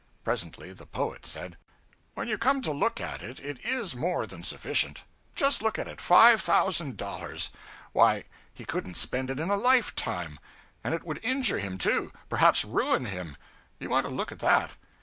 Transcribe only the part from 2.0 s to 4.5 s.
'When you come to look at it, it is more than